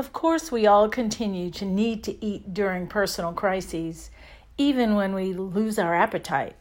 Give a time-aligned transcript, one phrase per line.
[0.00, 4.08] Of course, we all continue to need to eat during personal crises,
[4.56, 6.56] even when we lose our appetite.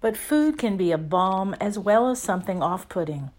[0.00, 3.30] But food can be a balm as well as something off putting.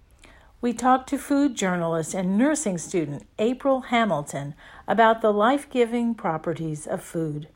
[0.61, 4.55] We talked to food journalist and nursing student April Hamilton
[4.87, 7.49] about the life giving properties of food.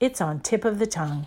[0.00, 1.26] It's on tip of the tongue.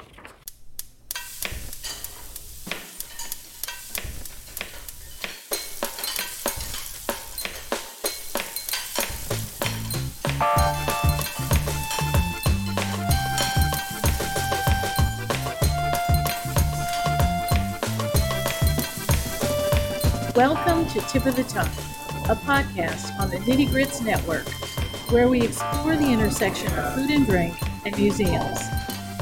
[21.16, 21.70] Tip of the Tongue,
[22.30, 24.46] a podcast on the Nitty Grits Network,
[25.10, 28.60] where we explore the intersection of food and drink and museums.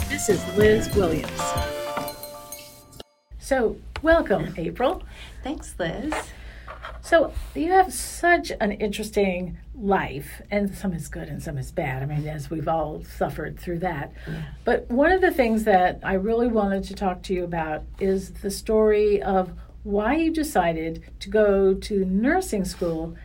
[0.09, 1.39] This is Liz Williams.
[3.37, 5.03] So, welcome, April.
[5.43, 6.11] Thanks, Liz.
[7.01, 12.01] So, you have such an interesting life, and some is good and some is bad.
[12.01, 14.13] I mean, as we've all suffered through that.
[14.27, 14.41] Yeah.
[14.65, 18.31] But one of the things that I really wanted to talk to you about is
[18.31, 19.51] the story of
[19.83, 23.15] why you decided to go to nursing school,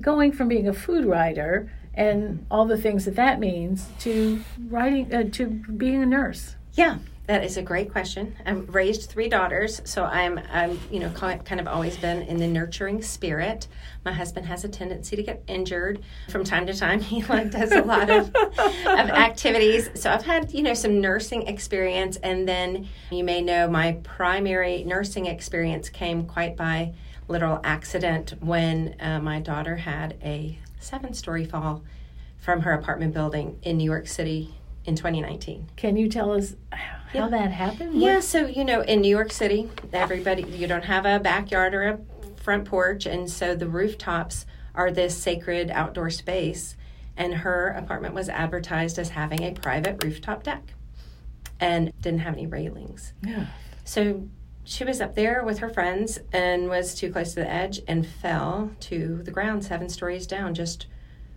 [0.00, 5.12] going from being a food writer and all the things that that means to writing
[5.14, 6.54] uh, to being a nurse.
[6.74, 8.34] Yeah, that is a great question.
[8.46, 12.46] I've raised three daughters, so I'm, I'm, you know, kind of always been in the
[12.46, 13.68] nurturing spirit.
[14.02, 17.00] My husband has a tendency to get injured from time to time.
[17.08, 19.90] He like does a lot of, of activities.
[19.94, 24.82] So I've had, you know, some nursing experience, and then you may know my primary
[24.84, 26.94] nursing experience came quite by
[27.28, 31.84] literal accident when uh, my daughter had a seven-story fall
[32.38, 34.54] from her apartment building in New York City
[34.86, 35.68] in 2019.
[35.76, 36.54] Can you tell us
[37.08, 37.28] how yeah.
[37.28, 38.00] that happened?
[38.00, 41.82] Yeah, so you know, in New York City, everybody you don't have a backyard or
[41.88, 41.98] a
[42.36, 46.76] front porch, and so the rooftops are this sacred outdoor space.
[47.16, 50.74] And her apartment was advertised as having a private rooftop deck,
[51.58, 53.12] and didn't have any railings.
[53.22, 53.46] Yeah.
[53.84, 54.28] So
[54.68, 58.06] she was up there with her friends and was too close to the edge and
[58.06, 60.86] fell to the ground seven stories down just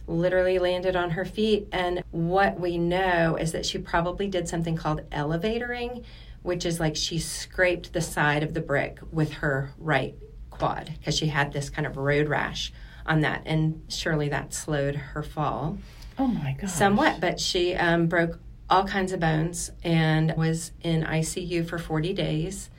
[0.08, 1.68] literally landed on her feet.
[1.72, 6.04] And what we know is that she probably did something called elevatoring,
[6.44, 10.16] which is like she scraped the side of the brick with her right
[10.50, 12.72] quad because she had this kind of road rash
[13.06, 13.44] on that.
[13.46, 15.78] And surely that slowed her fall.
[16.18, 16.70] Oh my God.
[16.70, 18.40] Somewhat, but she um, broke
[18.70, 22.70] all kinds of bones and was in ICU for 40 days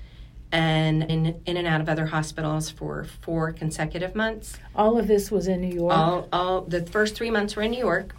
[0.53, 4.59] and in, in and out of other hospitals for four consecutive months.
[4.77, 5.97] All of this was in New York?
[5.97, 8.15] All, all the first three months were in New York.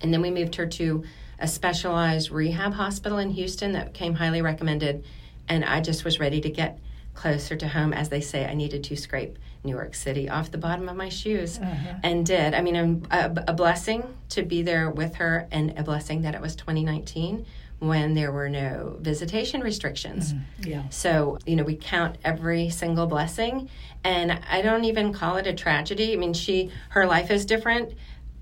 [0.00, 1.04] And then we moved her to
[1.40, 5.04] a specialized rehab hospital in Houston that came highly recommended.
[5.48, 6.78] And I just was ready to get
[7.14, 7.92] closer to home.
[7.92, 11.08] As they say, I needed to scrape New York City off the bottom of my
[11.08, 11.98] shoes uh-huh.
[12.04, 12.54] and did.
[12.54, 16.40] I mean, a, a blessing to be there with her and a blessing that it
[16.40, 17.44] was 2019
[17.82, 20.34] when there were no visitation restrictions.
[20.34, 20.68] Mm-hmm.
[20.68, 20.88] Yeah.
[20.90, 23.68] So, you know, we count every single blessing
[24.04, 26.12] and I don't even call it a tragedy.
[26.12, 27.94] I mean, she her life is different,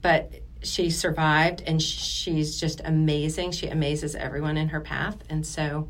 [0.02, 0.30] but
[0.62, 3.52] she survived and she's just amazing.
[3.52, 5.16] She amazes everyone in her path.
[5.30, 5.88] And so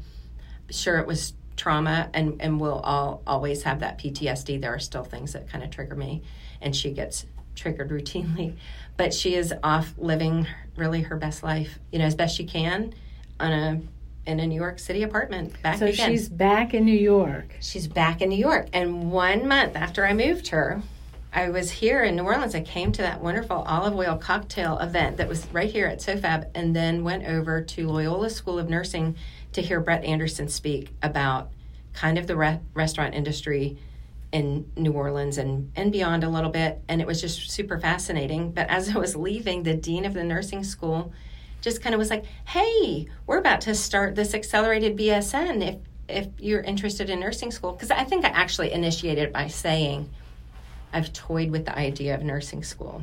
[0.71, 4.61] sure it was trauma and and we'll all always have that PTSD.
[4.61, 6.23] There are still things that kind of trigger me
[6.61, 8.55] and she gets triggered routinely,
[8.97, 10.47] but she is off living
[10.77, 12.95] really her best life, you know, as best she can
[13.41, 13.81] on a
[14.27, 16.11] in a New York City apartment back so again.
[16.11, 17.57] she's back in New York.
[17.61, 18.69] She's back in New York.
[18.73, 20.83] And one month after I moved her,
[21.33, 22.55] I was here in New Orleans.
[22.55, 26.51] I came to that wonderful olive oil cocktail event that was right here at SoFab,
[26.55, 29.17] and then went over to Loyola School of Nursing
[29.53, 31.51] to hear Brett Anderson speak about
[31.93, 33.79] kind of the re- restaurant industry
[34.33, 36.83] in New Orleans and, and beyond a little bit.
[36.89, 38.53] And it was just super fascinating.
[38.53, 41.13] But as I was leaving, the dean of the nursing school
[41.61, 45.77] just kind of was like, "Hey, we're about to start this accelerated BSN if
[46.09, 50.09] if you're interested in nursing school." Because I think I actually initiated it by saying,
[50.93, 53.03] "I've toyed with the idea of nursing school."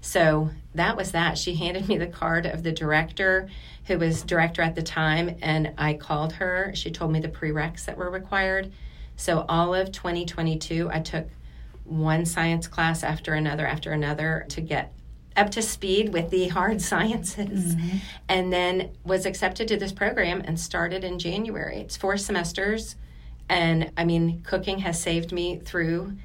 [0.00, 1.38] So that was that.
[1.38, 3.48] She handed me the card of the director,
[3.86, 6.72] who was director at the time, and I called her.
[6.74, 8.70] She told me the prereqs that were required.
[9.16, 11.28] So all of 2022, I took
[11.84, 14.92] one science class after another after another to get
[15.36, 17.96] up to speed with the hard sciences mm-hmm.
[18.28, 21.78] and then was accepted to this program and started in January.
[21.78, 22.96] It's four semesters.
[23.48, 26.16] And I mean, cooking has saved me through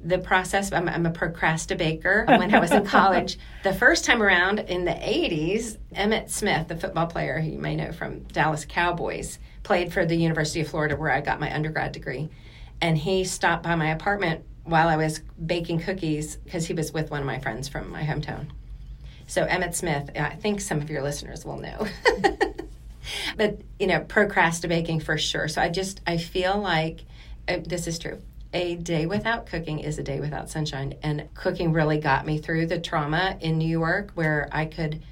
[0.00, 0.72] the process.
[0.72, 2.24] I'm, I'm a procrastinator baker.
[2.28, 3.38] when I was in college.
[3.62, 7.76] The first time around in the 80s, Emmitt Smith, the football player who you may
[7.76, 11.92] know from Dallas Cowboys, played for the University of Florida where I got my undergrad
[11.92, 12.28] degree.
[12.80, 17.10] And he stopped by my apartment while I was baking cookies because he was with
[17.10, 18.48] one of my friends from my hometown.
[19.26, 21.86] So Emmitt Smith, I think some of your listeners will know.
[23.36, 25.48] but you know, procrastinating for sure.
[25.48, 27.04] So I just I feel like
[27.48, 28.20] uh, this is true.
[28.52, 32.66] A day without cooking is a day without sunshine, and cooking really got me through
[32.66, 35.02] the trauma in New York, where I could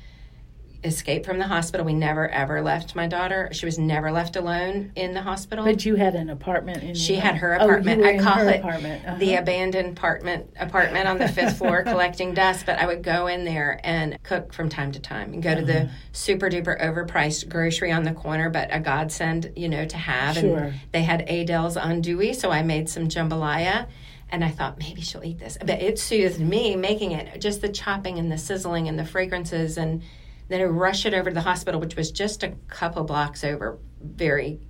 [0.84, 1.84] escaped from the hospital.
[1.84, 3.48] We never ever left my daughter.
[3.52, 5.64] She was never left alone in the hospital.
[5.64, 8.02] But you had an apartment in She had her apartment.
[8.02, 9.16] Oh, I call it uh-huh.
[9.18, 13.44] the abandoned apartment apartment on the fifth floor collecting dust, but I would go in
[13.44, 15.60] there and cook from time to time and go uh-huh.
[15.60, 15.92] to the uh-huh.
[16.12, 20.36] super duper overpriced grocery on the corner, but a godsend, you know, to have.
[20.36, 20.58] Sure.
[20.58, 23.86] And they had Adele's on Dewey, so I made some jambalaya
[24.30, 25.56] and I thought maybe she'll eat this.
[25.60, 29.78] But it soothed me making it, just the chopping and the sizzling and the fragrances
[29.78, 30.02] and
[30.48, 33.78] then I rushed it over to the hospital, which was just a couple blocks over.
[34.02, 34.60] Very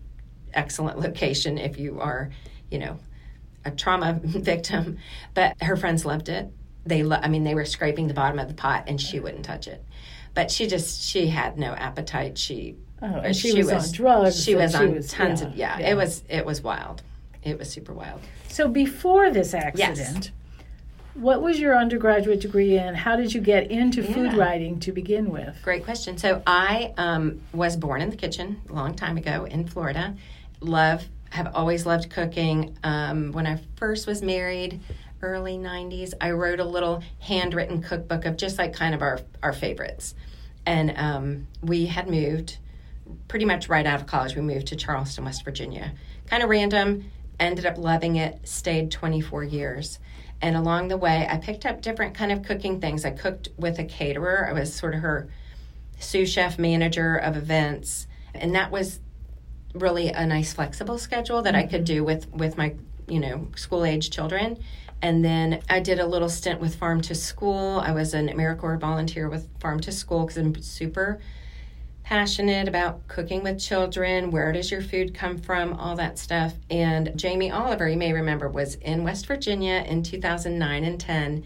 [0.53, 2.31] excellent location if you are,
[2.71, 2.99] you know,
[3.65, 4.99] a trauma victim.
[5.35, 6.51] But her friends loved it.
[6.87, 9.45] They, lo- I mean, they were scraping the bottom of the pot, and she wouldn't
[9.45, 9.85] touch it.
[10.35, 12.37] But she just, she had no appetite.
[12.37, 14.45] She, oh, and she, she was, was, on drugs.
[14.45, 17.03] She was on was, tons yeah, of, yeah, yeah, It was, it was wild.
[17.43, 18.21] It was super wild.
[18.49, 19.99] So before this accident.
[19.99, 20.31] Yes
[21.15, 22.95] what was your undergraduate degree in?
[22.95, 24.13] How did you get into yeah.
[24.13, 25.57] food writing to begin with?
[25.63, 26.19] Great question.
[26.19, 30.17] So I um, was born in the kitchen a long time ago in Florida.
[30.61, 32.77] Love, have always loved cooking.
[32.83, 34.81] Um, when I first was married,
[35.23, 39.53] early 90s, I wrote a little handwritten cookbook of just like kind of our, our
[39.53, 40.15] favorites.
[40.67, 42.59] And um, we had moved
[43.29, 44.35] pretty much right out of college.
[44.35, 45.93] We moved to Charleston, West Virginia.
[46.27, 49.99] Kind of random, ended up loving it, stayed 24 years
[50.45, 53.05] and along the way i picked up different kind of cooking things.
[53.07, 54.47] I cooked with a caterer.
[54.47, 55.31] I was sort of her
[55.99, 58.07] sous chef manager of events.
[58.35, 59.01] And that was
[59.75, 61.67] really a nice flexible schedule that mm-hmm.
[61.67, 62.75] i could do with with my
[63.09, 64.63] you know school age children.
[65.01, 67.81] And then i did a little stint with farm to school.
[67.81, 71.21] I was an americorps volunteer with farm to school because i'm super
[72.05, 76.53] passionate about cooking with children, where does your food come from, all that stuff.
[76.71, 81.45] And Jamie Oliver, you may remember, was in West Virginia in 2009 and 10.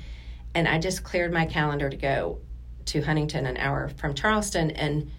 [0.54, 2.40] And I just cleared my calendar to go
[2.86, 5.10] to Huntington, an hour from Charleston, and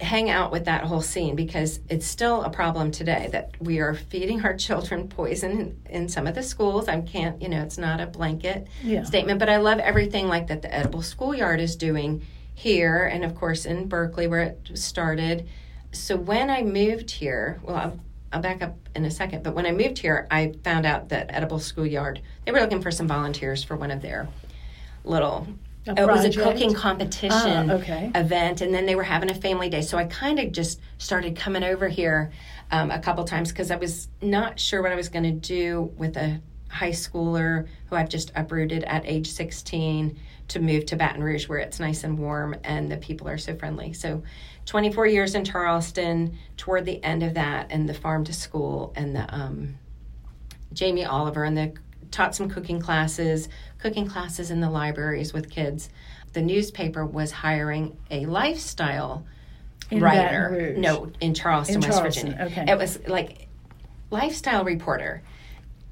[0.00, 3.94] hang out with that whole scene because it's still a problem today that we are
[3.94, 6.88] feeding our children poison in, some of the schools.
[6.88, 9.04] I can't, you know, it's not a blanket yeah.
[9.04, 13.34] statement, but I love everything like that the Edible Schoolyard is doing here and of
[13.34, 15.48] course in Berkeley where it started.
[15.92, 18.00] So when I moved here, well, I'll,
[18.32, 21.26] I'll back up in a second, but when I moved here, I found out that
[21.30, 24.28] Edible Schoolyard, they were looking for some volunteers for one of their
[25.04, 25.46] little
[25.86, 28.10] it was a cooking competition oh, okay.
[28.14, 29.82] event, and then they were having a family day.
[29.82, 32.32] So I kind of just started coming over here
[32.70, 35.92] um, a couple times because I was not sure what I was going to do
[35.98, 36.40] with a
[36.70, 40.18] high schooler who I've just uprooted at age 16
[40.48, 43.54] to move to Baton Rouge where it's nice and warm and the people are so
[43.56, 43.92] friendly.
[43.92, 44.22] So
[44.66, 49.14] 24 years in Charleston, toward the end of that, and the farm to school and
[49.14, 49.76] the um,
[50.72, 51.74] Jamie Oliver and the
[52.10, 53.48] taught some cooking classes,
[53.78, 55.90] cooking classes in the libraries with kids.
[56.32, 59.26] The newspaper was hiring a lifestyle
[59.90, 60.74] in writer.
[60.76, 62.30] No, in Charleston, in West Charleston.
[62.32, 62.46] Virginia.
[62.52, 62.72] Okay.
[62.72, 63.48] It was like
[64.10, 65.22] lifestyle reporter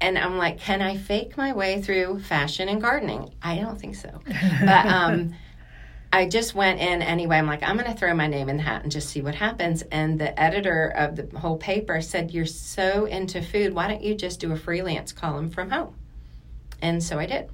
[0.03, 3.33] and I'm like, can I fake my way through fashion and gardening?
[3.41, 4.19] I don't think so.
[4.59, 5.33] but um,
[6.11, 7.37] I just went in anyway.
[7.37, 9.33] I'm like, I'm going to throw my name in the hat and just see what
[9.33, 9.81] happens.
[9.83, 13.73] And the editor of the whole paper said, You're so into food.
[13.73, 15.95] Why don't you just do a freelance column from home?
[16.81, 17.49] And so I did.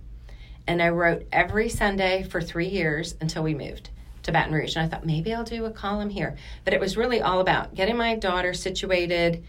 [0.65, 3.91] And I wrote every Sunday for three years until we moved
[4.23, 4.75] to Baton Rouge.
[4.75, 6.35] And I thought, maybe I'll do a column here.
[6.65, 9.45] But it was really all about getting my daughter situated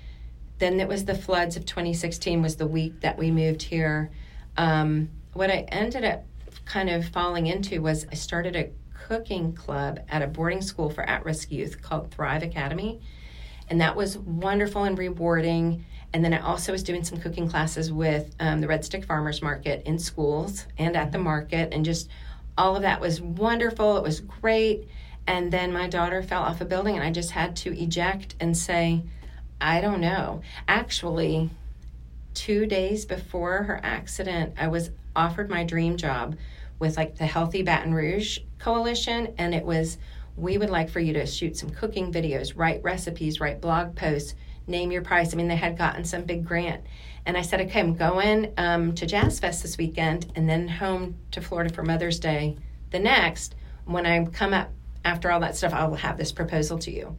[0.61, 4.11] then it was the floods of 2016 was the week that we moved here.
[4.57, 6.25] Um, what I ended up
[6.67, 11.03] kind of falling into was I started a cooking club at a boarding school for
[11.03, 13.01] at-risk youth called Thrive Academy,
[13.69, 15.85] and that was wonderful and rewarding.
[16.13, 19.41] And then I also was doing some cooking classes with um, the Red Stick Farmers
[19.43, 22.11] Market in schools and at the market, and just
[22.59, 23.97] all of that was wonderful.
[23.97, 24.89] It was great.
[25.27, 28.57] And then my daughter fell off a building, and I just had to eject and
[28.57, 29.05] say,
[29.61, 30.43] I don't know.
[30.67, 31.51] Actually,
[32.35, 36.37] two days before her accident, I was offered my dream job
[36.79, 39.99] with like the Healthy Baton Rouge Coalition, and it was
[40.37, 44.35] we would like for you to shoot some cooking videos, write recipes, write blog posts,
[44.67, 45.35] name your price.
[45.35, 46.83] I mean, they had gotten some big grant.
[47.27, 51.17] And I said, okay, I'm going um, to Jazz Fest this weekend and then home
[51.33, 52.57] to Florida for Mother's Day
[52.91, 53.55] the next.
[53.85, 54.71] When I come up
[55.05, 57.17] after all that stuff, I will have this proposal to you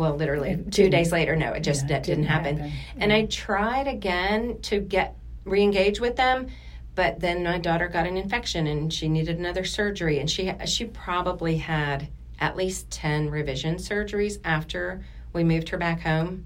[0.00, 2.56] well, literally two days later, no, it just yeah, it didn't, happen.
[2.56, 2.72] happen.
[2.98, 6.48] And I tried again to get re-engage with them
[6.94, 10.84] but then my daughter got an infection and she needed another surgery and she she
[10.84, 16.44] probably had at least 10 revision surgeries after we moved her back home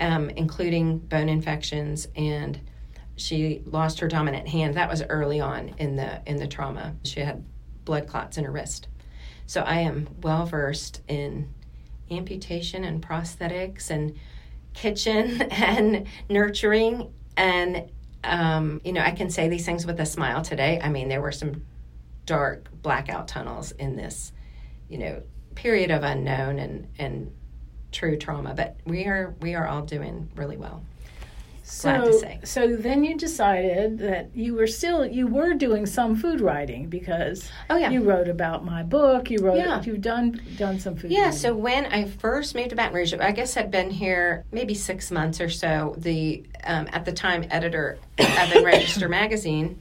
[0.00, 2.60] um, including bone infections and
[3.16, 7.20] she lost her dominant hand that was early on in the in the trauma she
[7.20, 7.44] had
[7.84, 8.88] blood clots in her wrist
[9.46, 11.48] so i am well versed in
[12.10, 14.16] amputation and prosthetics and
[14.74, 17.90] kitchen and nurturing and
[18.22, 20.78] um, you know, I can say these things with a smile today.
[20.82, 21.62] I mean, there were some
[22.26, 24.32] dark blackout tunnels in this,
[24.90, 25.22] you know,
[25.54, 27.32] period of unknown and and
[27.92, 28.54] true trauma.
[28.54, 30.82] But we are we are all doing really well
[31.70, 36.88] so, So then you decided that you were still you were doing some food writing
[36.88, 39.82] because oh yeah you wrote about my book you wrote yeah.
[39.82, 41.38] you've done done some food yeah writing.
[41.38, 45.10] so when I first moved to Baton Rouge I guess I'd been here maybe six
[45.10, 49.80] months or so the um, at the time editor of the Register magazine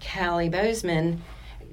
[0.00, 1.22] Kelly Bozeman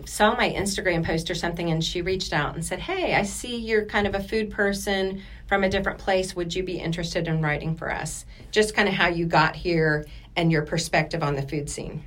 [0.06, 3.58] saw my Instagram post or something and she reached out and said hey I see
[3.58, 7.42] you're kind of a food person from a different place would you be interested in
[7.42, 11.42] writing for us just kind of how you got here and your perspective on the
[11.42, 12.04] food scene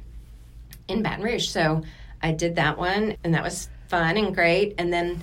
[0.88, 1.48] in Baton Rouge.
[1.48, 1.82] So
[2.22, 4.74] I did that one, and that was fun and great.
[4.78, 5.20] And then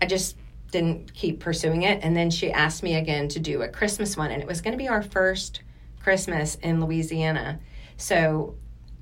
[0.00, 0.36] I just
[0.70, 2.00] didn't keep pursuing it.
[2.02, 4.72] And then she asked me again to do a Christmas one, and it was going
[4.72, 5.62] to be our first
[6.00, 7.60] Christmas in Louisiana.
[7.96, 8.54] So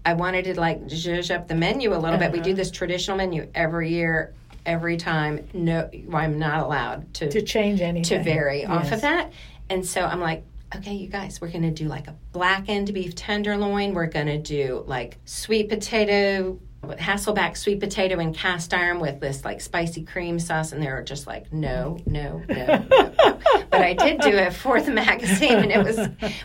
[0.05, 2.19] I wanted to like zhuzh up the menu a little uh-huh.
[2.19, 2.33] bit.
[2.33, 2.57] We do uh-huh.
[2.57, 4.35] this traditional menu every year,
[4.69, 5.49] every time.
[5.55, 8.71] No, I'm not allowed to to change anything to vary yes.
[8.71, 9.33] off of that.
[9.71, 10.45] And so I'm like,
[10.77, 13.95] okay, you guys, we're going to do like a blackened beef tenderloin.
[13.95, 19.45] We're going to do like sweet potato, Hasselback sweet potato and cast iron with this
[19.45, 20.73] like spicy cream sauce.
[20.73, 23.15] And they were just like, no, no, no, no.
[23.71, 25.59] but I did do it for the magazine.
[25.59, 25.99] And it was,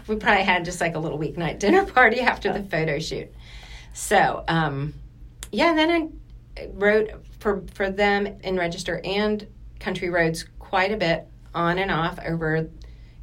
[0.08, 3.32] we probably had just like a little weeknight dinner party after the photo shoot.
[3.94, 4.94] So, um,
[5.52, 6.12] yeah, then
[6.58, 7.12] I wrote
[7.44, 9.46] for, for them InRegister and
[9.80, 12.70] Country Roads quite a bit on and off over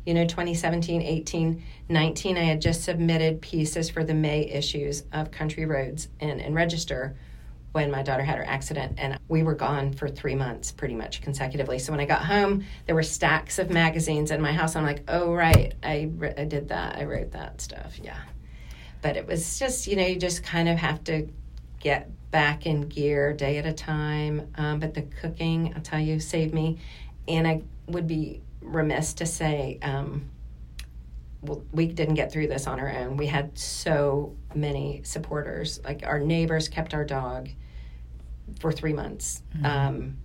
[0.06, 5.30] you know 2017 18 19 i had just submitted pieces for the may issues of
[5.30, 7.16] country roads and, and register
[7.72, 11.22] when my daughter had her accident and we were gone for three months pretty much
[11.22, 11.78] consecutively.
[11.78, 14.76] So when i got home there were stacks of magazines in my house.
[14.76, 18.20] I'm like oh right i, I did that i wrote that stuff yeah.
[19.02, 21.28] But it was just you know you just kind of have to
[21.80, 26.20] get back in gear day at a time um, but the cooking i'll tell you
[26.20, 26.78] saved me
[27.26, 30.30] and i would be remiss to say um,
[31.42, 33.16] well, we didn't get through this on our own.
[33.16, 35.80] We had so many supporters.
[35.84, 37.48] Like our neighbors kept our dog
[38.58, 39.64] for three months, mm-hmm.
[39.64, 40.16] um,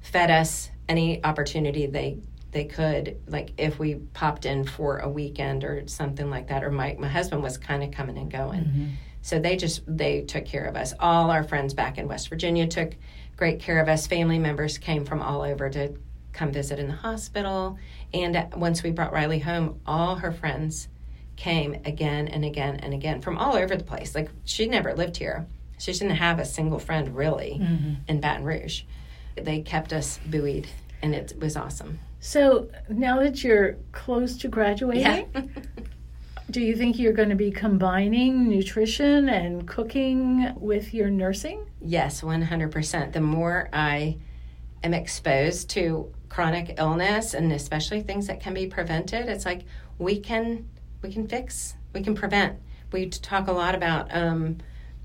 [0.00, 2.18] fed us any opportunity they
[2.52, 3.16] they could.
[3.26, 7.08] Like if we popped in for a weekend or something like that, or my my
[7.08, 8.64] husband was kind of coming and going.
[8.64, 8.86] Mm-hmm.
[9.22, 10.94] So they just they took care of us.
[10.98, 12.94] All our friends back in West Virginia took
[13.36, 14.06] great care of us.
[14.06, 15.94] Family members came from all over to
[16.32, 17.78] come visit in the hospital.
[18.14, 20.88] And once we brought Riley home, all her friends
[21.36, 24.14] came again and again and again from all over the place.
[24.14, 25.46] Like she never lived here.
[25.78, 27.94] She didn't have a single friend really mm-hmm.
[28.08, 28.82] in Baton Rouge.
[29.36, 30.66] They kept us buoyed
[31.02, 31.98] and it was awesome.
[32.20, 35.24] So now that you're close to graduating, yeah.
[36.50, 41.66] do you think you're going to be combining nutrition and cooking with your nursing?
[41.80, 43.12] Yes, 100%.
[43.12, 44.18] The more I
[44.82, 49.62] am exposed to chronic illness and especially things that can be prevented it's like
[49.98, 50.66] we can
[51.02, 52.56] we can fix we can prevent
[52.92, 54.56] we talk a lot about um,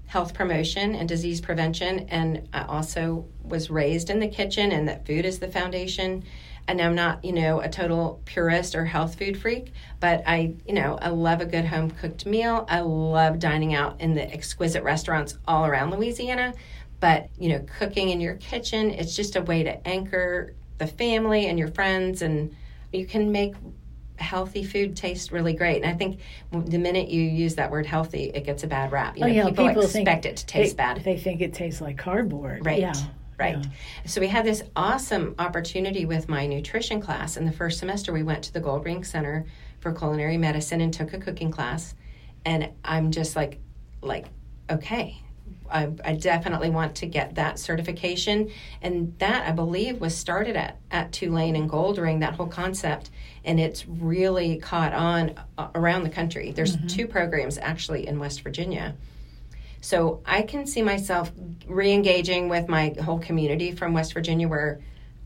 [0.05, 5.05] health promotion and disease prevention and i also was raised in the kitchen and that
[5.05, 6.23] food is the foundation
[6.67, 10.73] and i'm not you know a total purist or health food freak but i you
[10.73, 14.83] know i love a good home cooked meal i love dining out in the exquisite
[14.83, 16.53] restaurants all around louisiana
[16.99, 21.47] but you know cooking in your kitchen it's just a way to anchor the family
[21.47, 22.55] and your friends, and
[22.91, 23.55] you can make
[24.17, 25.83] healthy food taste really great.
[25.83, 26.19] And I think
[26.51, 29.17] the minute you use that word healthy, it gets a bad rap.
[29.17, 31.03] You oh, know, oh, yeah, people, people expect it to taste they, bad.
[31.03, 32.65] They think it tastes like cardboard.
[32.65, 32.79] Right.
[32.79, 32.93] Yeah.
[33.37, 33.57] Right.
[33.57, 33.69] Yeah.
[34.05, 37.35] So we had this awesome opportunity with my nutrition class.
[37.35, 39.45] In the first semester, we went to the Goldring Center
[39.79, 41.95] for Culinary Medicine and took a cooking class.
[42.45, 43.59] And I'm just like,
[44.01, 44.27] like,
[44.69, 45.21] okay,
[45.69, 48.51] I, I, definitely want to get that certification.
[48.81, 53.09] And that, I believe, was started at, at Tulane and Goldring, that whole concept.
[53.43, 56.51] And it's really caught on uh, around the country.
[56.51, 56.87] There's mm-hmm.
[56.87, 58.95] two programs actually in West Virginia.
[59.85, 61.31] So I can see myself
[61.67, 64.79] re engaging with my whole community from West Virginia where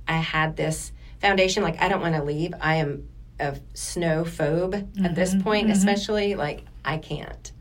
[0.06, 1.64] I had this foundation.
[1.64, 2.54] Like, I don't want to leave.
[2.60, 3.08] I am
[3.40, 5.06] a snow phobe mm-hmm.
[5.06, 5.44] at this mm-hmm.
[5.44, 5.78] point, mm-hmm.
[5.78, 6.36] especially.
[6.36, 7.54] Like, I can't.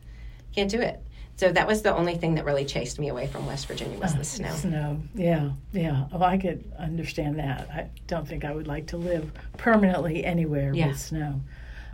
[0.52, 1.00] can't do it.
[1.36, 4.16] So that was the only thing that really chased me away from West Virginia was
[4.16, 4.52] the snow.
[4.56, 6.06] Snow, yeah, yeah.
[6.12, 7.70] Oh, I could understand that.
[7.70, 10.88] I don't think I would like to live permanently anywhere Yeah.
[10.88, 11.42] with snow.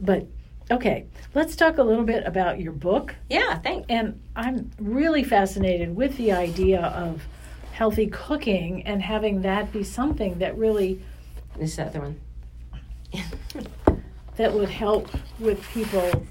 [0.00, 0.28] But
[0.70, 3.14] okay, let's talk a little bit about your book.
[3.28, 3.86] Yeah, thanks.
[3.88, 7.22] And I'm really fascinated with the idea of
[7.72, 11.00] healthy cooking and having that be something that really
[11.58, 12.20] This is the other one.
[14.36, 16.24] that would help with people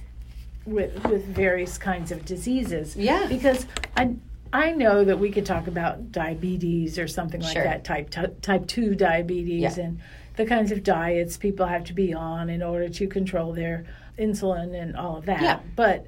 [0.65, 2.95] with with various kinds of diseases.
[2.95, 3.25] Yeah.
[3.27, 3.65] Because
[3.97, 4.15] I
[4.51, 7.63] I know that we could talk about diabetes or something like Sure.
[7.63, 9.83] that type t- type 2 diabetes Yeah.
[9.85, 9.99] and
[10.35, 13.85] the kinds of diets people have to be on in order to control their
[14.17, 15.41] insulin and all of that.
[15.41, 15.59] Yeah.
[15.75, 16.07] But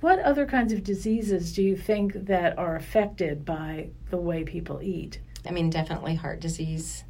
[0.00, 4.80] what other kinds of diseases do you think that are affected by the way people
[4.82, 5.20] eat?
[5.46, 7.04] I mean, definitely heart disease,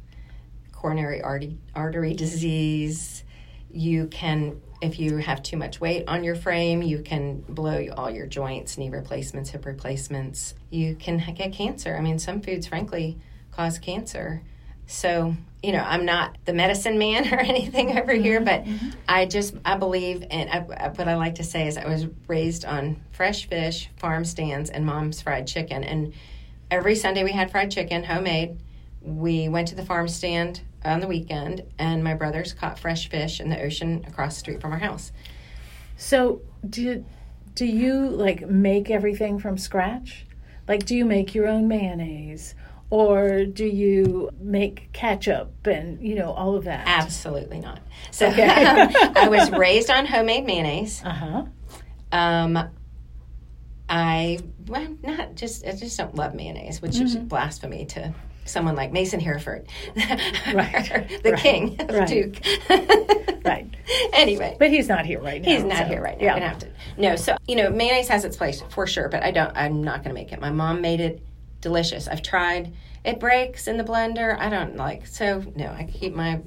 [0.71, 3.23] coronary artery, artery disease.
[3.69, 8.09] You can, if you have too much weight on your frame, you can blow all
[8.09, 10.55] your joints, knee replacements, hip replacements.
[10.69, 11.95] You can get cancer.
[11.95, 13.17] I mean, some foods, frankly,
[13.51, 14.43] cause cancer.
[14.91, 15.33] So,
[15.63, 18.45] you know, I'm not the medicine man or anything over here, mm-hmm.
[18.45, 18.89] but mm-hmm.
[19.07, 22.07] I just, I believe, and I, I- what I like to say is I was
[22.27, 25.85] raised on fresh fish, farm stands, and mom's fried chicken.
[25.85, 26.13] And
[26.69, 28.57] every Sunday we had fried chicken, homemade.
[29.01, 33.39] We went to the farm stand on the weekend, and my brothers caught fresh fish
[33.39, 35.11] in the ocean across the street from our house.
[35.95, 37.05] So, do
[37.55, 40.25] do you like make everything from scratch?
[40.67, 42.55] Like, do you make your own mayonnaise,
[42.91, 46.83] or do you make ketchup and you know all of that?
[46.87, 47.79] Absolutely not.
[48.11, 48.45] So Okay.
[49.15, 51.01] I was raised on homemade mayonnaise.
[51.03, 51.45] Uh huh.
[52.11, 52.69] Um,
[53.89, 58.13] I well, not just I just don't love mayonnaise, which is blasphemy to
[58.45, 61.09] someone like Mason Hereford, Right.
[61.23, 61.39] the Right.
[61.41, 62.07] king of Right.
[62.07, 62.37] Duke.
[63.45, 63.67] Right.
[64.13, 65.49] Anyway, But he's not here right now.
[65.49, 66.35] He's not so, here right now.
[66.37, 66.39] Yeah.
[66.49, 66.67] Have to.
[66.97, 69.55] No, so you know, mayonnaise has its place for sure, but I don't.
[69.55, 70.39] I'm not gonna make it.
[70.39, 71.21] My mom made it
[71.61, 72.07] delicious.
[72.07, 72.73] I've tried.
[73.03, 74.37] It breaks in the blender.
[74.37, 75.07] I don't like.
[75.07, 76.41] So no, I keep my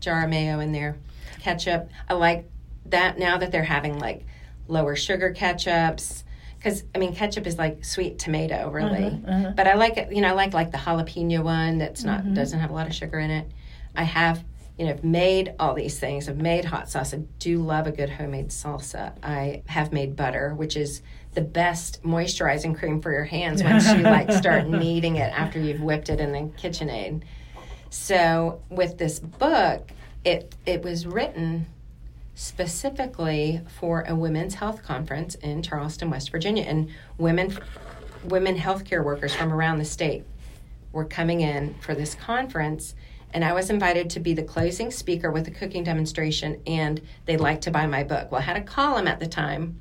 [0.00, 0.96] jar of mayo in there.
[1.40, 1.90] Ketchup.
[2.08, 2.48] I like
[2.86, 4.24] that now that they're having like
[4.68, 6.24] lower sugar ketchups.
[6.58, 9.20] Because I mean, ketchup is like sweet tomato, really.
[9.26, 9.52] uh-huh.
[9.56, 10.12] But I like it.
[10.12, 12.34] You know, I like like the jalapeno one that's not Mm-hmm.
[12.34, 13.50] doesn't have a lot of sugar in it.
[13.96, 14.44] I have
[14.78, 16.28] you know, I've made all these things.
[16.30, 17.12] I've made hot sauce.
[17.12, 19.12] I do love a good homemade salsa.
[19.22, 21.02] I have made butter, which is
[21.34, 25.80] the best moisturizing cream for your hands once you like start kneading it after you've
[25.80, 27.22] whipped it in the KitchenAid.
[27.90, 29.90] So with this book,
[30.24, 31.66] it it was written
[32.34, 37.56] specifically for a women's health conference in Charleston, West Virginia, and women
[38.24, 40.24] women healthcare workers from around the state
[40.92, 42.94] were coming in for this conference
[43.34, 47.38] and I was invited to be the closing speaker with a cooking demonstration and they'd
[47.38, 48.30] like to buy my book.
[48.30, 49.80] Well, I had a column at the time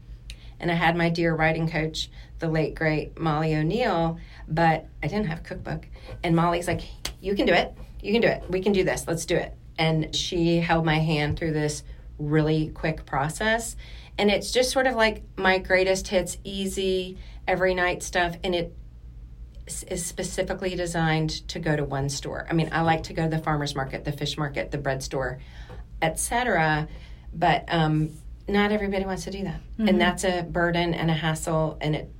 [0.61, 5.25] and I had my dear writing coach, the late great Molly O'Neill, but I didn't
[5.25, 5.87] have cookbook.
[6.23, 6.81] And Molly's like,
[7.19, 7.73] "You can do it.
[8.01, 8.43] You can do it.
[8.49, 9.05] We can do this.
[9.07, 11.83] Let's do it." And she held my hand through this
[12.17, 13.75] really quick process.
[14.17, 18.37] And it's just sort of like my greatest hits, easy, every night stuff.
[18.43, 18.75] And it
[19.87, 22.45] is specifically designed to go to one store.
[22.49, 25.01] I mean, I like to go to the farmers market, the fish market, the bread
[25.01, 25.39] store,
[26.01, 26.87] etc.
[27.33, 28.11] But um,
[28.51, 32.13] not everybody wants to do that, and that's a burden and a hassle, and it,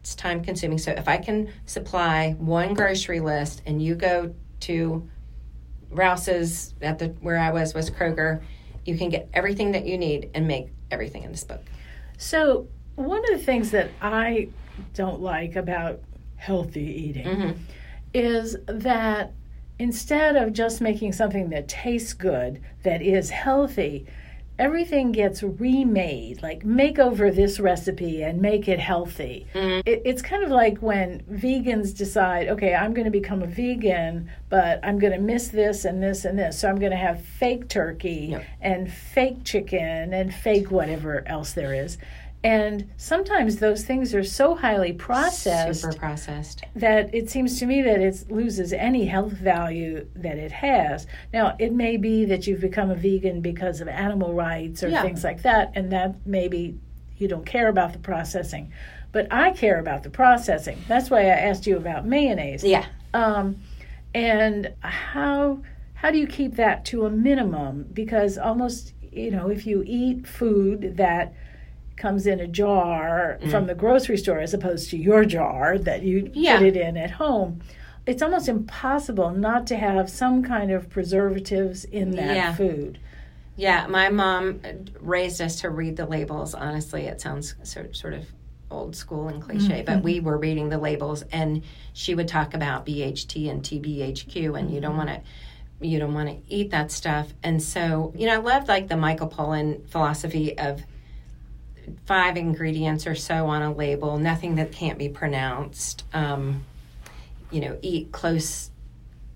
[0.00, 0.78] it's time consuming.
[0.78, 5.08] So if I can supply one grocery list, and you go to
[5.90, 8.42] Rouse's at the where I was was Kroger,
[8.84, 11.62] you can get everything that you need and make everything in this book.
[12.18, 14.48] So, one of the things that I
[14.94, 16.00] don't like about
[16.36, 17.58] healthy eating Mm-hmm.
[18.12, 19.32] is that
[19.78, 24.06] instead of just making something that tastes good, that is healthy,
[24.58, 26.42] everything gets remade.
[26.42, 29.46] Like, make over this recipe and make it healthy.
[29.54, 29.80] Mm-hmm.
[29.86, 34.30] It, it's kind of like when vegans decide, okay, I'm going to become a vegan,
[34.48, 36.58] but I'm going to miss this and this and this.
[36.58, 41.74] So, I'm going to have fake turkey and fake chicken and fake whatever else there
[41.74, 41.98] is.
[42.44, 46.62] And sometimes those things are so highly processed Super processed.
[46.76, 51.06] that it seems to me that it loses any health value that it has.
[51.32, 55.00] Now, it may be that you've become a vegan because of animal rights or Yeah.
[55.02, 56.78] things like that, and that maybe
[57.16, 58.70] you don't care about the processing.
[59.10, 60.76] But I care about the processing.
[60.86, 62.62] That's why I asked you about mayonnaise.
[62.62, 62.84] Yeah.
[63.14, 63.56] Um,
[64.14, 65.62] and how
[65.94, 67.86] how do you keep that to a minimum?
[67.94, 71.32] Because almost you know, if you eat food that
[71.96, 73.50] comes in a jar Mm.
[73.50, 76.58] from the grocery store as opposed to your jar that you Yeah.
[76.58, 77.60] put it in at home,
[78.06, 82.54] it's almost impossible not to have some kind of preservatives in that Yeah.
[82.54, 82.98] food.
[83.56, 84.60] Yeah, my mom
[85.00, 86.54] raised us to read the labels.
[86.54, 88.26] Honestly, it sounds so, sort of
[88.70, 89.84] old school and cliche, mm-hmm.
[89.84, 94.70] but we were reading the labels, and she would talk about BHT and TBHQ, and
[94.70, 95.20] you don't want to
[95.80, 97.34] you don't want to eat that stuff.
[97.42, 100.82] And so, you know, I love like the Michael Pollan philosophy of
[102.06, 106.04] five ingredients or so on a label, nothing that can't be pronounced.
[106.12, 106.64] Um,
[107.50, 108.70] you know, eat close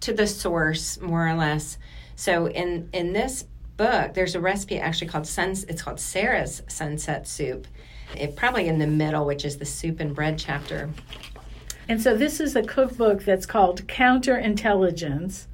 [0.00, 1.78] to the source, more or less.
[2.16, 3.44] So in in this
[3.76, 5.64] book, there's a recipe actually called Suns.
[5.64, 7.66] It's called Sarah's Sunset Soup.
[8.16, 10.90] It probably in the middle, which is the soup and bread chapter.
[11.88, 15.46] And so this is a cookbook that's called Counterintelligence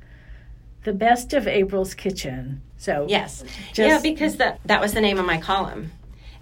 [0.84, 2.62] the best of April's kitchen.
[2.76, 5.90] So yes, just, yeah, because that that was the name of my column,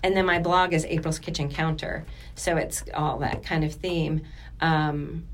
[0.02, 4.22] and then my blog is April's Kitchen Counter, so it's all that kind of theme.
[4.60, 5.26] Um,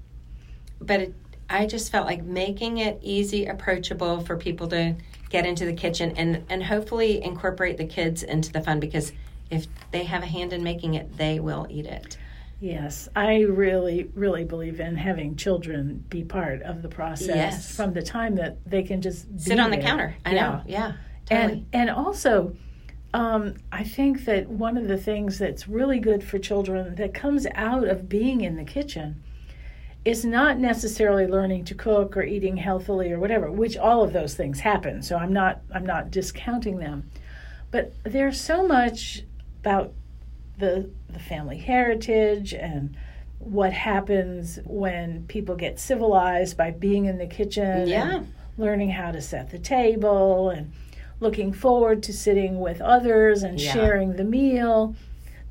[0.80, 1.14] but it,
[1.50, 4.94] I just felt like making it easy, approachable for people to
[5.30, 9.12] get into the kitchen, and and hopefully incorporate the kids into the fun because
[9.50, 12.18] if they have a hand in making it, they will eat it.
[12.60, 17.76] Yes, I really, really believe in having children be part of the process yes.
[17.76, 20.16] from the time that they can just sit on the counter.
[20.26, 20.42] I yeah.
[20.42, 20.92] know, yeah,
[21.26, 21.52] totally.
[21.52, 22.56] and and also,
[23.18, 27.48] um, I think that one of the things that's really good for children that comes
[27.56, 29.20] out of being in the kitchen
[30.04, 34.36] is not necessarily learning to cook or eating healthily or whatever, which all of those
[34.36, 35.02] things happen.
[35.02, 37.10] So I'm not I'm not discounting them,
[37.72, 39.24] but there's so much
[39.62, 39.92] about
[40.58, 42.96] the the family heritage and
[43.40, 48.22] what happens when people get civilized by being in the kitchen yeah.
[48.56, 50.70] learning how to set the table and
[51.20, 53.72] looking forward to sitting with others and yeah.
[53.72, 54.94] sharing the meal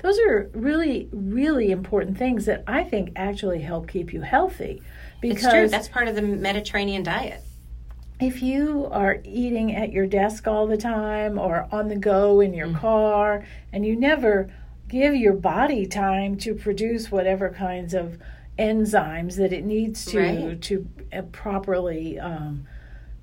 [0.00, 4.82] those are really really important things that i think actually help keep you healthy
[5.20, 7.42] because it's true that's part of the mediterranean diet
[8.20, 12.52] if you are eating at your desk all the time or on the go in
[12.52, 12.80] your mm.
[12.80, 14.50] car and you never
[14.88, 18.18] give your body time to produce whatever kinds of
[18.58, 20.62] enzymes that it needs to right.
[20.62, 22.66] to uh, properly um,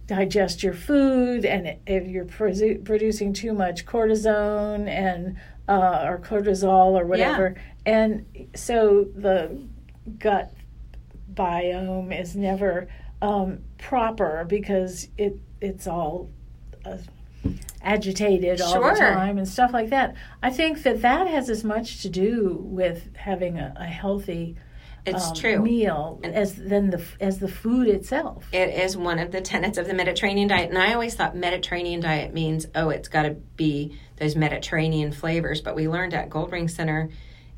[0.08, 5.38] digest your food and if you're producing too much cortisone and
[5.68, 7.92] uh, or cortisol or whatever yeah.
[7.92, 9.60] and so the
[10.20, 10.54] gut
[11.34, 12.88] biome is never
[13.22, 16.30] um, proper because it it's all
[16.86, 16.98] uh,
[17.82, 20.16] agitated all the time and stuff like that.
[20.42, 24.58] I think that that has as much to do with having a, a healthy
[25.06, 28.46] it's um, true meal and as than the as the food itself.
[28.52, 32.02] It is one of the tenets of the Mediterranean diet, and I always thought Mediterranean
[32.02, 35.62] diet means oh, it's got to be those Mediterranean flavors.
[35.62, 37.10] But we learned at Goldring Center,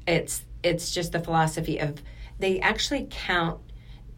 [0.05, 2.01] it's it's just the philosophy of
[2.39, 3.61] they actually count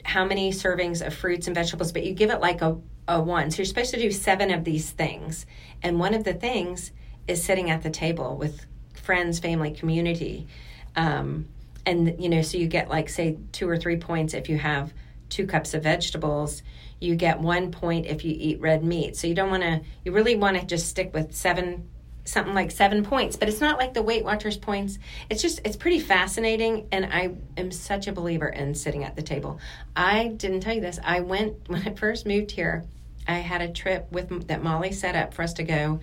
[0.04, 3.52] how many servings of fruits and vegetables, but you give it like a a one.
[3.52, 5.46] So you're supposed to do seven of these things.
[5.82, 6.92] And one of the things
[7.28, 10.48] is sitting at the table with friends, family, community.
[10.96, 11.48] Um,
[11.90, 14.94] and, you know, so you get like, say, two or three points if you have
[15.28, 16.62] two cups of vegetables.
[17.00, 19.16] You get one point if you eat red meat.
[19.16, 21.90] So you don't want to, you really want to just stick with seven
[22.26, 25.00] something like seven points, but it's not like the Weight Watchers points.
[25.32, 26.88] It's just, it's pretty fascinating.
[26.92, 29.60] And I am such a believer in sitting at the table.
[29.96, 31.00] I didn't tell you this.
[31.04, 32.86] I went, when I first moved here,
[33.28, 36.02] I had a trip with that Molly set up for us to go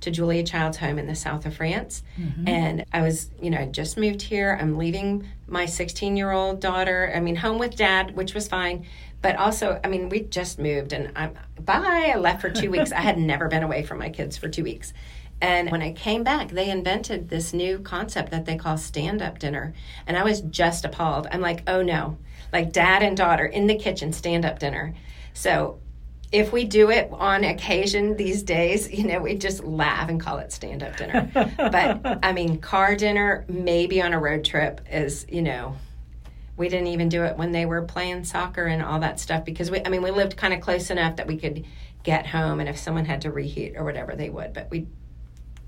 [0.00, 2.02] to Julia Child's home in the south of France.
[2.18, 2.48] Mm-hmm.
[2.48, 4.56] And I was, you know, I just moved here.
[4.60, 8.86] I'm leaving my 16 year old daughter, I mean, home with dad, which was fine.
[9.22, 12.12] But also, I mean, we just moved and I'm bye.
[12.14, 12.92] I left for two weeks.
[12.92, 14.92] I had never been away from my kids for two weeks.
[15.40, 19.38] And when I came back, they invented this new concept that they call stand up
[19.38, 19.74] dinner.
[20.06, 21.26] And I was just appalled.
[21.30, 22.16] I'm like, oh no,
[22.52, 24.94] like dad and daughter in the kitchen, stand up dinner.
[25.34, 25.78] So
[26.32, 30.38] if we do it on occasion these days, you know, we just laugh and call
[30.38, 31.30] it stand up dinner.
[31.56, 35.76] but I mean, car dinner, maybe on a road trip, is, you know,
[36.56, 39.70] we didn't even do it when they were playing soccer and all that stuff because
[39.70, 41.64] we, I mean, we lived kind of close enough that we could
[42.02, 44.52] get home and if someone had to reheat or whatever, they would.
[44.52, 44.86] But we,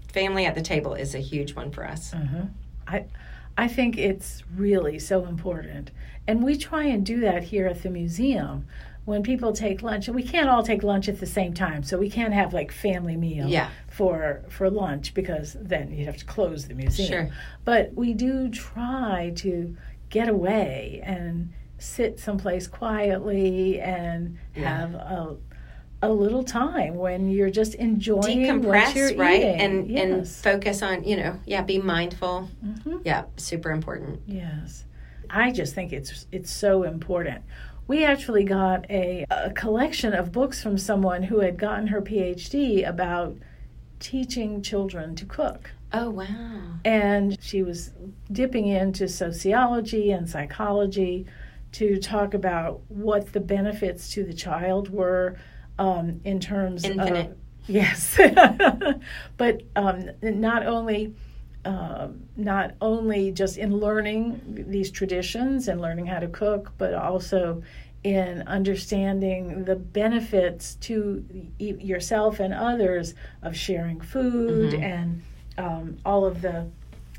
[0.08, 2.14] family at the table is a huge one for us.
[2.14, 2.44] Uh-huh.
[2.86, 3.04] I,
[3.56, 5.90] I think it's really so important.
[6.26, 8.66] And we try and do that here at the museum
[9.08, 11.96] when people take lunch and we can't all take lunch at the same time so
[11.96, 13.70] we can't have like family meal yeah.
[13.88, 17.30] for for lunch because then you'd have to close the museum sure.
[17.64, 19.74] but we do try to
[20.10, 24.80] get away and sit someplace quietly and yeah.
[24.80, 25.36] have a
[26.02, 29.60] a little time when you're just enjoying decompress, you're right, eating.
[29.60, 30.02] and yes.
[30.04, 32.48] and focus on you know yeah, be mindful.
[32.64, 32.98] Mm-hmm.
[33.04, 34.20] Yeah, super important.
[34.26, 34.84] Yes,
[35.30, 37.42] I just think it's it's so important
[37.88, 42.86] we actually got a, a collection of books from someone who had gotten her PhD
[42.86, 43.36] about
[43.98, 45.72] teaching children to cook.
[45.92, 46.60] Oh, wow.
[46.84, 47.92] And she was
[48.30, 51.26] dipping into sociology and psychology
[51.72, 55.38] to talk about what the benefits to the child were
[55.78, 57.30] um, in terms Infinite.
[57.30, 57.36] of.
[57.66, 58.18] Yes.
[59.38, 61.14] but um, not only.
[61.68, 67.62] Um, not only just in learning these traditions and learning how to cook, but also
[68.04, 71.22] in understanding the benefits to
[71.58, 74.82] yourself and others of sharing food Mhm.
[74.82, 75.22] and
[75.58, 76.68] um, all of the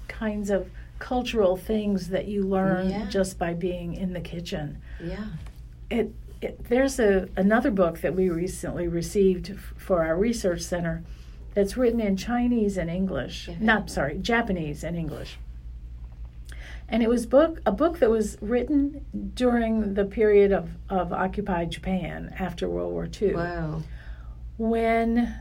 [0.08, 3.06] kinds of cultural things that you learn Yeah.
[3.08, 4.80] just by being in the kitchen.
[5.04, 5.26] Yeah.
[5.92, 11.04] It, it, there's a, another book that we recently received f- for our research center
[11.54, 13.48] that's written in Chinese and English.
[13.48, 13.56] Yeah.
[13.60, 15.38] Not sorry, Japanese and English.
[16.88, 21.72] And it was book a book that was written during the period of, of occupied
[21.72, 23.84] Japan after World War II Whoa.
[24.58, 25.36] when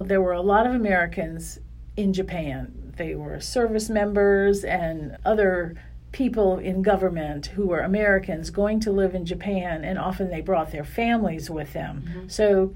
[0.00, 1.60] there were a lot of Americans
[1.96, 2.92] in Japan.
[2.96, 5.76] They were service members and other
[6.12, 10.72] people in government who were Americans going to live in Japan, and often they brought
[10.72, 12.04] their families with them.
[12.06, 12.28] Mm-hmm.
[12.28, 12.74] So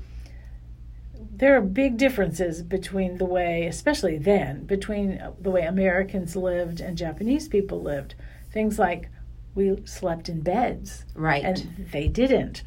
[1.36, 6.96] there are big differences between the way, especially then, between the way Americans lived and
[6.96, 8.14] Japanese people lived.
[8.52, 9.08] Things like
[9.54, 11.44] we slept in beds Right.
[11.44, 12.62] and they didn't.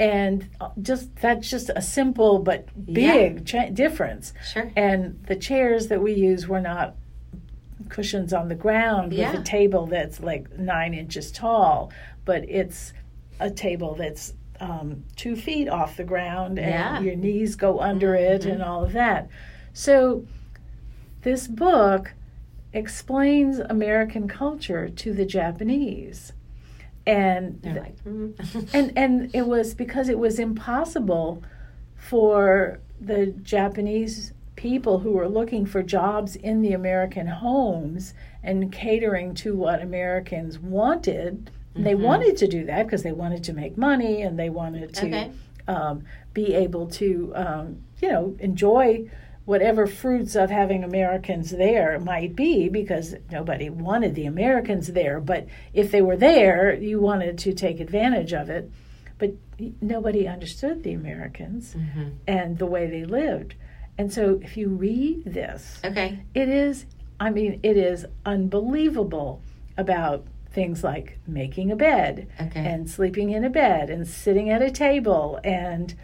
[0.00, 3.12] And uh, just that's just a simple but Yeah.
[3.12, 4.32] big cha- difference.
[4.52, 4.70] sure.
[4.76, 6.94] And the chairs that we use were not
[7.88, 9.32] cushions on the ground Yeah.
[9.32, 11.90] with a table that's like nine inches tall,
[12.24, 12.92] but it's
[13.40, 17.00] a table that's um, two feet off the ground and Yeah.
[17.00, 19.28] your knees go under it and all of that.
[19.72, 20.24] So
[21.22, 22.14] this book
[22.72, 26.32] explains American culture to the Japanese.
[27.06, 28.68] And like, mm.
[28.74, 31.42] and and it was because it was impossible
[31.96, 39.34] for the Japanese people who were looking for jobs in the American homes and catering
[39.34, 41.50] to what Americans wanted.
[41.74, 44.94] And They wanted to do that because they wanted to make money and they wanted
[44.94, 45.30] to Okay.
[45.68, 46.04] um,
[46.34, 49.08] be able to, um, you know, enjoy
[49.44, 55.20] whatever fruits of having Americans there might be because nobody wanted the Americans there.
[55.20, 58.70] But if they were there, you wanted to take advantage of it.
[59.18, 59.32] But
[59.80, 62.12] nobody understood the Americans Mhm.
[62.26, 63.54] and the way they lived.
[63.96, 66.18] And so if you read this, Okay.
[66.34, 66.86] it is,
[67.18, 69.40] I mean, it is unbelievable
[69.76, 72.64] about things like making a bed Okay.
[72.64, 75.94] and sleeping in a bed and sitting at a table and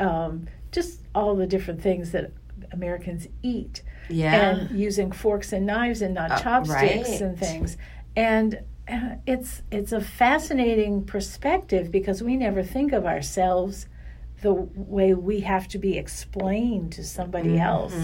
[0.00, 2.30] um, just all the different things that
[2.72, 4.50] Americans eat yeah.
[4.50, 7.20] and using forks and knives and not Uh, chopsticks right.
[7.20, 7.76] and things.
[8.16, 13.86] And uh, it's it's a fascinating perspective because we never think of ourselves
[14.40, 17.94] the way we have to be explained to somebody else.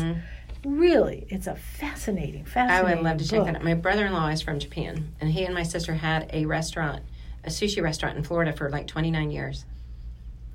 [0.65, 2.87] Really, it's a fascinating, fascinating.
[2.87, 3.65] I would love to check that out.
[3.65, 7.03] My brother in law is from Japan, and he and my sister had a restaurant,
[7.45, 9.65] a sushi restaurant in Florida for like 29 years.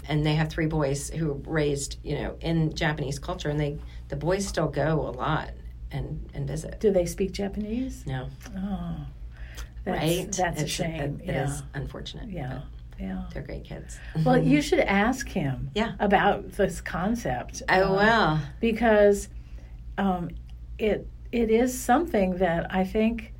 [0.08, 3.78] And they have three boys who were raised, you know, in Japanese culture, and they
[4.08, 5.52] the boys still go a lot
[5.92, 6.80] and and visit.
[6.80, 8.06] Do they speak Japanese?
[8.08, 8.96] No, Oh,
[9.84, 10.32] that's, right?
[10.32, 11.20] That's a shame.
[11.22, 12.30] it- yeah, It is unfortunate.
[12.30, 12.62] yeah,
[13.00, 13.26] yeah.
[13.32, 14.00] They're great kids.
[14.26, 15.94] Well, you should ask him Yeah.
[16.00, 17.62] about this concept.
[17.70, 18.40] I um, will.
[18.60, 19.30] because
[20.00, 20.30] um,
[20.78, 23.34] it it is something that I think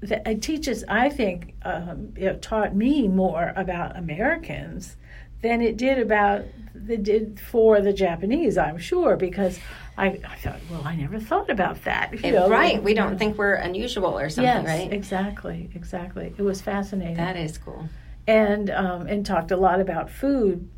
[0.00, 0.84] that it teaches.
[0.88, 4.96] I think um, it taught me more about Americans
[5.42, 8.56] than it did about the did for the Japanese.
[8.56, 9.58] I'm sure because
[9.96, 12.12] I, I thought, well, I never thought about that.
[12.12, 12.82] you It- know, right.
[12.82, 13.18] We don't yeah.
[13.18, 14.92] think we're unusual or something, Yes, right?
[14.92, 16.32] exactly, exactly.
[16.38, 17.88] It was fascinating That is cool.
[18.26, 20.68] and um, and talked a lot about food.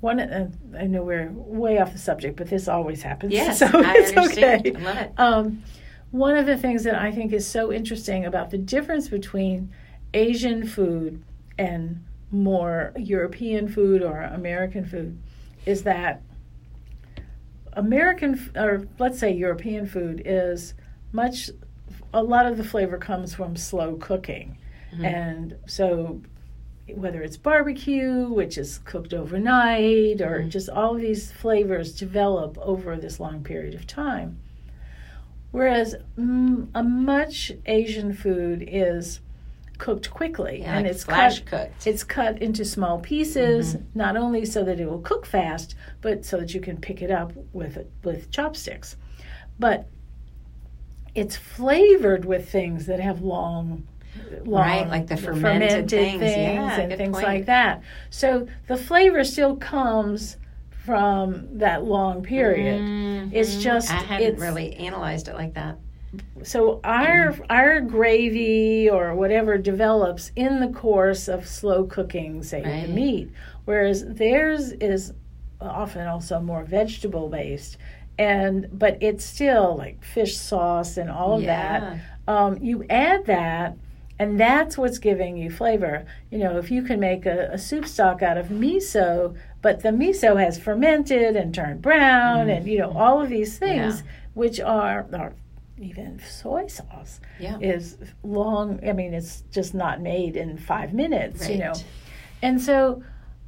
[0.00, 3.32] One, uh, I know we're way off the subject, but this always happens.
[3.32, 4.66] Yes, so I it's understand.
[4.66, 4.76] okay.
[4.78, 5.12] I love it.
[5.18, 5.62] Um,
[6.10, 9.70] one of the things that I think is so interesting about the difference between
[10.14, 11.22] Asian food
[11.58, 15.18] and more European food or American food
[15.66, 16.22] is that
[17.74, 20.74] American, or let's say European food, is
[21.12, 21.50] much,
[22.12, 24.56] a lot of the flavor comes from slow cooking.
[24.94, 25.04] Mhm.
[25.04, 26.20] And so
[26.96, 30.48] whether it's barbecue, which is cooked overnight, or Mhm.
[30.50, 34.38] just all of these flavors develop over this long period of time.
[35.50, 39.20] Whereas mm, a much Asian food is
[39.78, 41.86] cooked quickly Yeah, and like it's flash cut cooked.
[41.86, 43.98] it's cut into small pieces, Mm-hmm.
[43.98, 47.10] not only so that it will cook fast, but so that you can pick it
[47.10, 48.96] up with with chopsticks.
[49.58, 49.86] But
[51.14, 53.86] it's flavored with things that have long,
[54.44, 56.22] long Right, like the fermented things.
[56.22, 57.26] Yeah, and things point.
[57.26, 57.82] like that.
[58.10, 60.36] So the flavor still comes
[60.84, 62.80] from that long period.
[63.32, 63.60] It's Mhm.
[63.60, 65.76] just I hadn't it's really analyzed it like that.
[66.42, 72.86] so our our gravy or whatever develops in the course of slow cooking, say Right.
[72.86, 73.30] the meat,
[73.64, 75.12] whereas theirs is
[75.60, 77.76] often also more vegetable based,
[78.18, 81.98] and but it's still like fish sauce and all of that.
[82.26, 83.76] Um, you add that.
[84.20, 86.04] And that's what's giving you flavor.
[86.30, 89.88] You know, if you can make a, a soup stock out of miso, but the
[89.88, 94.06] miso has fermented and turned brown, and you know all of these things, Mm-hmm.
[94.06, 94.12] Yeah.
[94.34, 95.32] which are, are
[95.78, 97.56] even soy sauce Yeah.
[97.60, 98.78] is long.
[98.86, 101.48] I mean, it's just not made in five minutes.
[101.48, 101.74] You know,
[102.42, 103.02] and so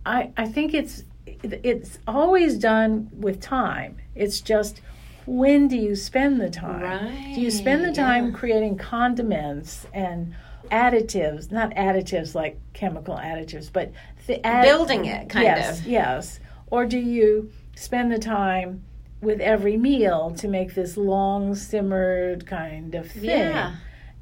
[0.07, 3.99] I I think it's it's always done with time.
[4.15, 4.81] It's just
[5.27, 7.35] when do you spend the time?
[7.35, 8.39] Do you spend the time yeah.
[8.41, 10.35] creating condiments and
[10.73, 13.93] additives, not additives like chemical additives, but
[14.27, 15.87] the add- Building it, kind yes, of.
[15.87, 16.41] Yes.
[16.69, 18.83] Or do you spend the time
[19.21, 23.25] with every meal to make this long simmered kind of thing?
[23.25, 23.77] Yeah.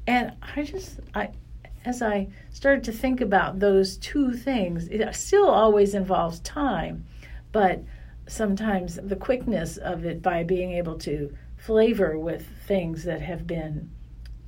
[0.05, 1.29] And I just I
[1.85, 7.05] as I started to think about those two things, it still always involves time,
[7.51, 7.81] but
[8.27, 13.89] sometimes the quickness of it by being able to flavor with things that have been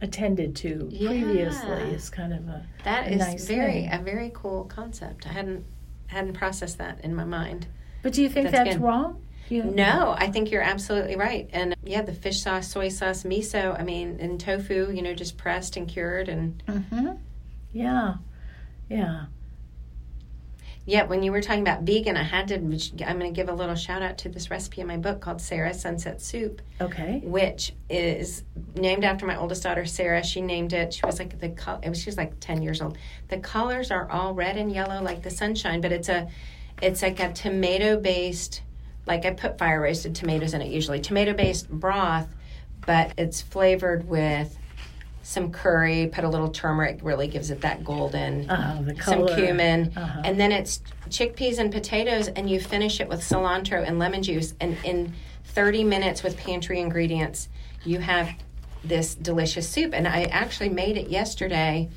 [0.04, 3.94] attended to previously is kind of a That a is nice very thing.
[3.94, 5.26] a very cool concept.
[5.26, 5.66] I hadn't
[6.08, 7.66] hadn't processed that in my mind.
[8.04, 9.22] But do you think That's that's, wrong?
[9.50, 11.50] You- No, I think you're absolutely right.
[11.54, 15.38] And yeah, the fish sauce, soy sauce, miso, I mean, and tofu, you know, just
[15.38, 17.18] pressed and cured and Mhm.
[17.72, 18.16] Yeah.
[18.90, 19.26] Yeah.
[20.86, 22.56] Yeah, when you were talking about vegan, I had to.
[22.56, 22.70] I'm
[23.20, 25.74] going to give a little shout out to this recipe in my book called Sarah
[25.74, 27.22] Sunset Soup, Okay.
[27.24, 28.44] which is
[28.76, 30.22] named after my oldest daughter Sarah.
[30.26, 30.94] She named it.
[30.94, 32.98] She was like the col- it was she was like ten years old.
[33.30, 36.28] The colors are all red and yellow like the sunshine, but it's a
[36.82, 38.62] it's like a tomato based.
[39.06, 42.28] Like I put fire roasted tomatoes in it usually tomato based broth,
[42.86, 44.58] but it's flavored with
[45.24, 46.10] some curry.
[46.14, 50.22] Put a little turmeric, really gives it that golden the some cumin, Uh-huh.
[50.24, 54.54] and then it's chickpeas and potatoes, and you finish it with cilantro and lemon juice.
[54.60, 55.14] And in
[55.46, 57.50] 30 minutes with pantry ingredients,
[57.84, 58.30] you have
[58.84, 59.94] this delicious soup.
[59.94, 61.90] And I actually made it yesterday.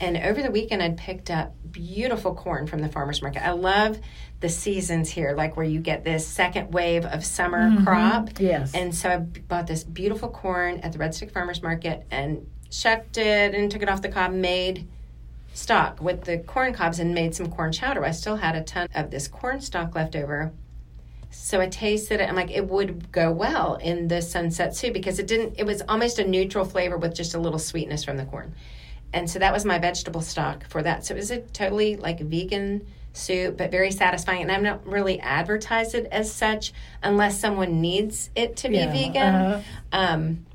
[0.00, 3.44] And over the weekend, I'd picked up beautiful corn from the farmer's market.
[3.46, 3.98] I love
[4.40, 8.28] the seasons here, like where you get this second wave of summer crop.
[8.38, 8.74] Yes.
[8.74, 13.18] And so I bought this beautiful corn at the Red Stick Farmers Market and shucked
[13.18, 14.86] it and took it off the cob, made
[15.52, 18.04] stock with the corn cobs and made some corn chowder.
[18.04, 20.52] I still had a ton of this corn stock left over.
[21.30, 22.28] So I tasted it.
[22.28, 25.82] I'm like, it would go well in the sunset soup because it didn't, it was
[25.88, 28.54] almost a neutral flavor with just a little sweetness from the corn.
[29.12, 31.04] And so that was my vegetable stock for that.
[31.06, 34.42] So it was a totally like vegan soup, but very satisfying.
[34.42, 38.92] And I'm not really advertise it as such unless someone needs it to be Yeah,
[38.92, 39.34] vegan.
[39.34, 39.60] uh-huh.
[39.92, 40.46] Um,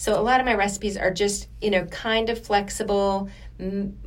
[0.00, 3.98] so a lot of my recipes are just, you know, kind of flexible, m-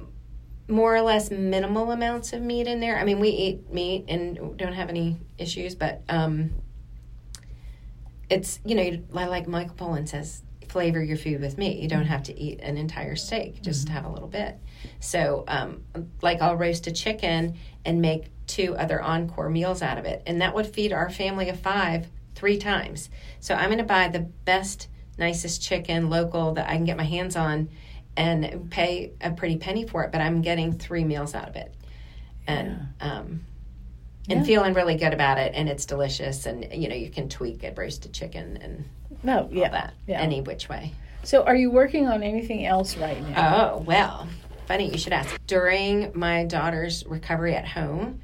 [0.67, 2.97] more or less minimal amounts of meat in there.
[2.97, 6.49] I mean, we eat meat and don't have any issues, but um,
[8.27, 11.77] it's, you know, like Michael Pollan says, flavor your food with meat.
[11.77, 14.57] You don't have to eat an entire steak, just have a little bit.
[14.99, 15.83] So, um,
[16.23, 20.23] like, I'll roast a chicken and make two other encore meals out of it.
[20.25, 23.11] And that would feed our family of five three times.
[23.39, 27.03] So, I'm going to buy the best, nicest chicken local that I can get my
[27.03, 27.69] hands on
[28.15, 31.73] and pay a pretty penny for it, but I'm getting three meals out of it.
[32.45, 33.45] And, um,
[34.29, 34.43] and Yeah.
[34.43, 36.45] feeling really good about it, and it's delicious.
[36.45, 38.85] And you know, you can tweak a roasted chicken and
[39.23, 39.69] No, yeah.
[39.69, 40.21] that yeah.
[40.21, 40.93] any which way.
[41.23, 43.73] So, are you working on anything else right now?
[43.75, 44.27] Oh, well,
[44.67, 45.39] funny you should ask.
[45.47, 48.19] During my daughter's recovery at home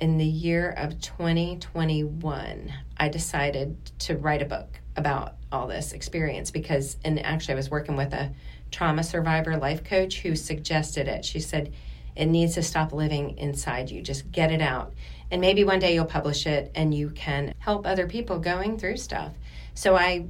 [0.00, 6.50] in the year of 2021, I decided to write a book about all this experience
[6.50, 8.32] because, and actually, I was working with a
[8.70, 11.24] trauma survivor life coach who suggested it.
[11.24, 11.72] She said,
[12.16, 14.00] it needs to stop living inside you.
[14.02, 14.92] Just get it out.
[15.30, 18.98] And maybe one day you'll publish it and you can help other people going through
[18.98, 19.32] stuff.
[19.74, 20.26] So I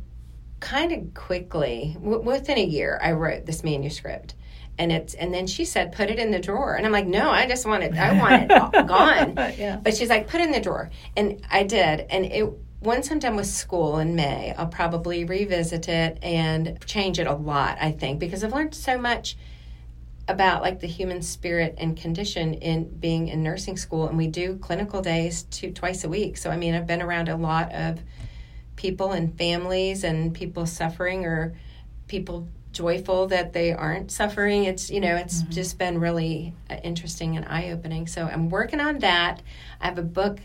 [0.60, 4.34] kind of quickly w- within a year i wrote this manuscript
[4.78, 7.28] and it's and then she said put it in the drawer and i'm like no
[7.28, 8.48] i just want it i want it
[8.88, 9.76] gone Yeah.
[9.82, 10.88] but she's like put it in the drawer
[11.18, 12.50] and i did and it
[12.84, 17.34] once i'm done with school in may i'll probably revisit it and change it a
[17.34, 19.36] lot i think because i've learned so much
[20.26, 24.56] about like the human spirit and condition in being in nursing school and we do
[24.56, 26.36] clinical days two twice a week.
[26.36, 28.00] So i mean i've been around a lot of
[28.76, 31.54] people and families and people suffering or
[32.08, 34.64] people joyful that they aren't suffering.
[34.64, 38.06] It's you know it's just been really uh, interesting and eye-opening.
[38.06, 39.42] So i'm working on that.
[39.80, 40.38] I have a book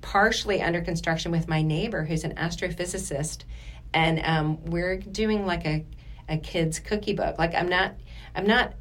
[0.00, 3.44] partially under construction with my neighbor who's an astrophysicist
[3.94, 5.84] and um, we're doing like a
[6.28, 7.38] a kids cookie book.
[7.38, 7.94] Like I'm not
[8.34, 8.74] I'm not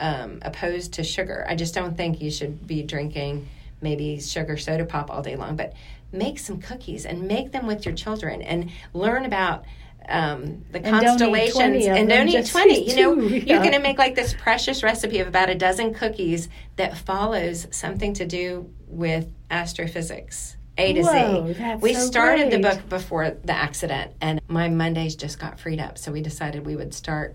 [0.00, 1.44] um, opposed to sugar.
[1.48, 3.48] I just don't think you should be drinking
[3.80, 5.56] maybe sugar soda pop all day long.
[5.56, 5.74] But
[6.12, 9.64] make some cookies and make them with your children and learn about
[10.08, 13.98] um, the And constellations and don't eat 20 you know two, you're going to make
[13.98, 19.28] like this precious recipe of about a dozen cookies that follows something to do with
[19.50, 24.68] astrophysics a to Whoa, z we so started the book before the accident and my
[24.68, 27.34] mondays just got freed up so we decided we would start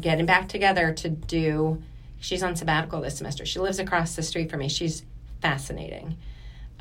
[0.00, 1.80] getting back together to do
[2.22, 3.44] she's on sabbatical this semester.
[3.44, 4.68] She lives across the street from me.
[4.68, 5.04] She's
[5.42, 6.16] fascinating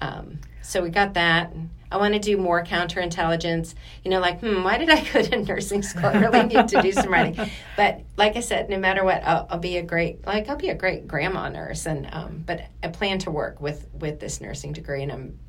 [0.01, 1.53] um, so we got that.
[1.91, 3.73] I want to do more counterintelligence.
[4.03, 6.05] You know, like, hmm, why did I go to nursing school?
[6.05, 7.49] I really need to do some writing.
[7.75, 10.69] But like I said, no matter what, I'll, I'll be a great, like, I'll be
[10.69, 11.85] a great grandma nurse.
[11.85, 15.39] And um, but I plan to work with with this nursing degree, and I'm,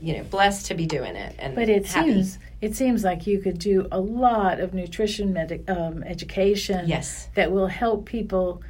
[0.00, 1.34] you know, blessed to be doing it.
[1.40, 2.12] And But it happy.
[2.12, 7.28] seems it seems like you could do a lot of nutrition medic, um, education yes,
[7.34, 8.62] that will help people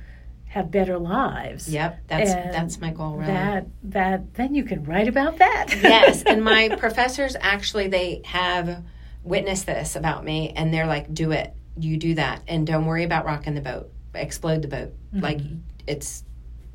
[0.53, 1.67] have better lives.
[1.69, 3.17] yep, that's And that's my goal.
[3.17, 3.33] Really.
[3.33, 5.67] That that then you can write about that.
[5.83, 8.83] yes, and my professors actually they have
[9.25, 13.05] witnessed this about me, and they're like, "Do it, you do that, and don't worry
[13.05, 14.93] about rocking the boat, explode the boat.
[15.15, 15.41] Like
[15.87, 16.23] it's,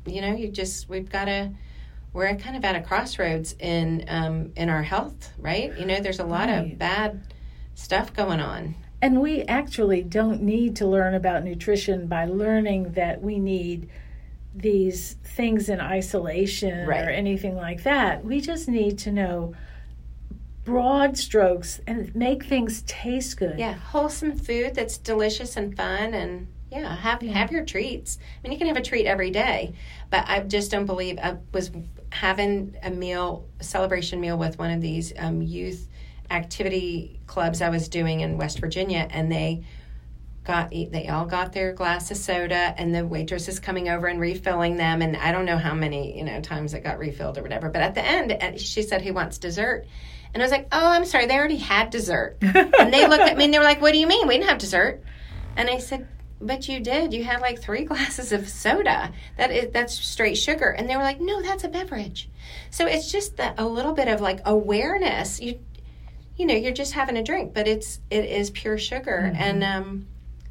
[0.06, 1.50] you know, you just we've got to."
[2.14, 5.78] We're kind of at a crossroads in um, in our health, right?
[5.78, 6.72] You know, there's a lot Right.
[6.72, 7.20] of bad
[7.74, 8.74] stuff going on.
[9.00, 13.88] And we actually don't need to learn about nutrition by learning that we need
[14.54, 17.04] these things in isolation Right.
[17.06, 18.24] or anything like that.
[18.24, 19.54] We just need to know
[20.64, 23.58] broad strokes and make things taste good.
[23.58, 28.18] Yeah, wholesome food that's delicious and fun, and yeah, have have your treats.
[28.20, 29.72] I mean, you can have a treat every day,
[30.10, 31.70] but I just don't believe I was
[32.10, 35.88] having a meal, a celebration meal with one of these um, youth
[36.30, 39.64] activity clubs I was doing in West Virginia, and they
[40.48, 44.18] got they all got their glass of soda, and the waitress is coming over and
[44.20, 47.42] refilling them, and I don't know how many you know times it got refilled or
[47.42, 49.86] whatever, but at the end, she said, "Who wants dessert?"
[50.34, 53.36] And I was like, "Oh, I'm sorry, they already had dessert." and they looked at
[53.36, 54.26] me and they were like, "What do you mean?
[54.26, 55.02] We didn't have dessert."
[55.56, 56.08] And I said,
[56.40, 57.12] "But you did.
[57.12, 59.12] You had like three glasses of soda.
[59.36, 62.30] That is that's straight sugar." And they were like, "No, that's a beverage."
[62.70, 65.40] So it's just that a little bit of like awareness.
[65.40, 65.60] You
[66.38, 70.06] you know, you're just having a drink, but it's it is pure sugar and um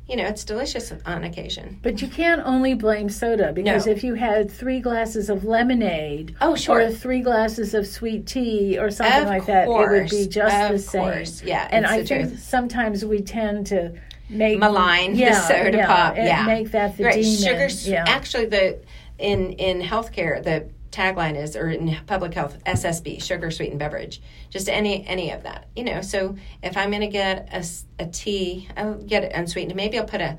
[0.10, 1.80] you know, it's delicious on occasion.
[1.84, 3.92] But you can't only blame soda because No.
[3.92, 6.80] if you had three glasses of lemonade Oh, sure.
[6.84, 10.56] or three glasses of sweet tea or something Of like that, it would be just
[10.56, 11.02] Of the same.
[11.02, 11.44] course.
[11.44, 12.40] Yeah, And I think truth.
[12.42, 13.96] sometimes we tend to
[14.30, 16.16] make malign yeah, the soda yeah, pop.
[16.16, 17.22] and Yeah, make that the right.
[17.22, 17.68] demon.
[17.70, 17.90] Sugar.
[17.92, 18.06] yeah.
[18.08, 18.78] Actually, the
[19.20, 24.22] in in healthcare, the tagline is, or in public health, SSB, sugar sweetened beverage.
[24.50, 26.02] Just any any of that, you know.
[26.02, 27.66] So if I'm going to get a,
[28.04, 29.76] a tea, I'll get it unsweetened.
[29.76, 30.38] Maybe I'll put a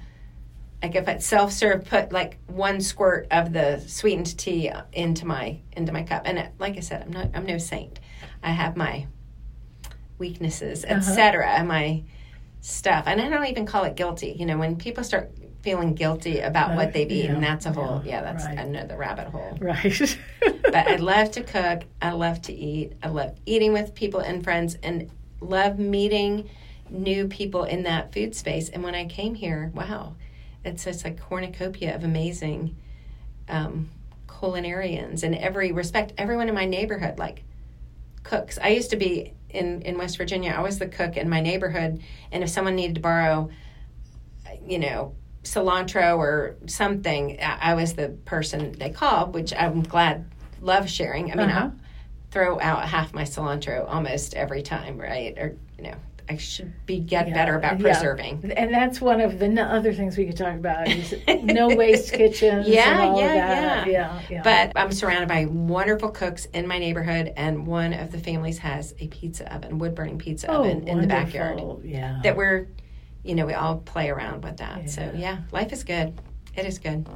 [0.83, 5.59] like if it's self serve, put like one squirt of the sweetened tea into my
[5.73, 6.23] into my cup.
[6.25, 8.01] And it, like I said, I'm not I'm no saint.
[8.43, 9.07] I have my
[10.19, 11.65] weaknesses, Uh-huh.
[11.65, 12.05] My
[12.61, 14.35] stuff, and I don't even call it guilty.
[14.39, 15.33] You know, when people start
[15.69, 18.59] feeling guilty about Uh, what they've eaten, yeah, that's a whole yeah, yeah, that's right.
[18.59, 19.57] another rabbit hole.
[19.61, 20.19] Right.
[20.63, 21.85] But I love to cook.
[22.03, 22.93] I love to eat.
[23.03, 25.11] I love eating with people and friends, and
[25.41, 26.49] love meeting
[26.91, 28.69] new people in that food space.
[28.69, 30.15] And when I came here, wow,
[30.65, 32.77] it's just a cornucopia of amazing
[33.49, 33.89] um,
[34.27, 36.13] culinarians in every respect.
[36.19, 37.45] Everyone in my neighborhood like
[38.23, 38.59] cooks.
[38.63, 40.55] I used to be in in West Virginia.
[40.57, 42.03] I was the cook in my neighborhood,
[42.33, 43.49] and if someone needed to borrow,
[44.67, 45.15] you know,
[45.45, 49.35] cilantro or something, I, I was the person they called.
[49.35, 50.25] Which I'm glad,
[50.61, 51.33] love sharing.
[51.33, 51.71] I mean, Uh-huh.
[51.75, 55.37] I throw out half my cilantro almost every time, right?
[55.39, 55.95] Or you know,
[56.29, 57.85] I should be get Yeah, better about yeah.
[57.95, 58.53] preserving.
[58.55, 62.13] And that's one of the n- other things we could talk about is no waste
[62.13, 62.69] kitchens.
[62.69, 63.87] Yeah, yeah, yeah.
[63.87, 64.43] yeah, yeah.
[64.43, 68.95] But I'm surrounded by wonderful cooks in my neighborhood, and one of the families has
[68.99, 71.63] a pizza oven, wood burning pizza oh, oven in the backyard.
[71.83, 72.21] Yeah.
[72.23, 72.67] That we're,
[73.29, 74.89] you know, we all play around with that.
[74.89, 75.13] So Yeah.
[75.19, 76.15] yeah, life is good.
[76.57, 77.07] It is good.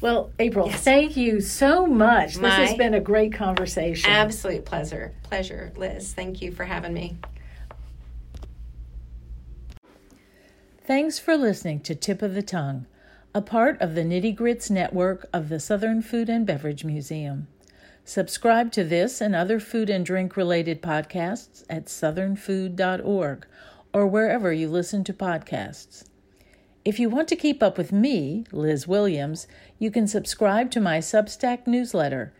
[0.00, 0.82] Well, April, Yes.
[0.82, 2.34] thank you so much.
[2.34, 4.10] This has been a great conversation.
[4.10, 6.14] Absolute pleasure, pleasure, Liz.
[6.14, 7.18] Thank you for having me.
[10.84, 12.86] Thanks for listening to Tip of the Tongue,
[13.34, 17.46] a part of the Nitty Grits network of the Southern Food and Beverage Museum.
[18.04, 23.46] Subscribe to this and other food and drink related podcasts at southernfood.org
[23.92, 26.04] or wherever you listen to podcasts.
[26.84, 29.46] If you want to keep up with me, Liz Williams,
[29.78, 32.32] you can subscribe to my Substack newsletter,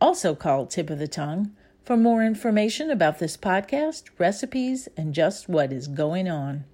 [0.00, 1.52] also called Tip of the Tongue,
[1.84, 6.64] for more information about this podcast, recipes, and just what is going on.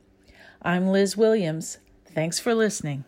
[0.62, 1.78] I'm Liz Williams.
[2.06, 3.04] Thanks for listening.